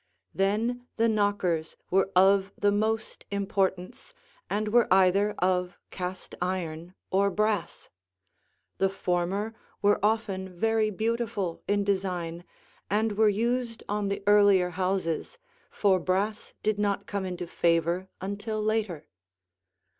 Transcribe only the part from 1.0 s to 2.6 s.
knockers were of